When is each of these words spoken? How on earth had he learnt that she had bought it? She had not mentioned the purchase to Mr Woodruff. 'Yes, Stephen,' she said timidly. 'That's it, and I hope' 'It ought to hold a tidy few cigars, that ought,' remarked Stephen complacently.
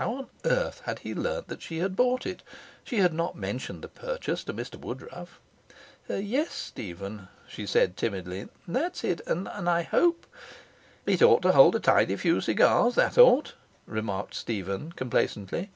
How 0.00 0.14
on 0.14 0.28
earth 0.46 0.80
had 0.86 1.00
he 1.00 1.14
learnt 1.14 1.48
that 1.48 1.60
she 1.60 1.80
had 1.80 1.94
bought 1.94 2.24
it? 2.24 2.42
She 2.82 2.96
had 3.00 3.12
not 3.12 3.36
mentioned 3.36 3.82
the 3.82 3.88
purchase 3.88 4.42
to 4.44 4.54
Mr 4.54 4.76
Woodruff. 4.76 5.38
'Yes, 6.08 6.48
Stephen,' 6.50 7.28
she 7.46 7.66
said 7.66 7.94
timidly. 7.94 8.48
'That's 8.66 9.04
it, 9.04 9.20
and 9.26 9.46
I 9.48 9.82
hope' 9.82 10.26
'It 11.06 11.20
ought 11.20 11.42
to 11.42 11.52
hold 11.52 11.74
a 11.74 11.78
tidy 11.78 12.16
few 12.16 12.40
cigars, 12.40 12.94
that 12.94 13.18
ought,' 13.18 13.52
remarked 13.84 14.34
Stephen 14.34 14.92
complacently. 14.92 15.68